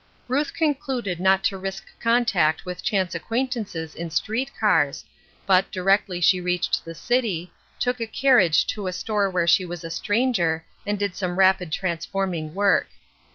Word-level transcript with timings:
Ruth 0.27 0.55
concluded 0.55 1.19
not 1.19 1.43
to 1.43 1.59
risk 1.59 1.85
contact 1.99 2.65
with 2.65 2.81
chance 2.81 3.13
acquaintances 3.13 3.93
in 3.93 4.09
street 4.09 4.49
cars; 4.59 5.05
but, 5.45 5.71
directl}' 5.71 6.23
she 6.23 6.41
reached 6.41 6.83
the 6.83 6.95
city, 6.95 7.53
took 7.77 8.01
a 8.01 8.07
carriage 8.07 8.65
to 8.73 8.87
a 8.87 8.93
stor« 8.93 9.29
where 9.29 9.45
she 9.45 9.63
was 9.63 9.83
a 9.83 9.91
stranger, 9.91 10.65
and 10.87 10.97
did 10.97 11.15
some 11.15 11.37
rapid 11.37 11.71
transforming 11.71 12.55
work. 12.55 12.87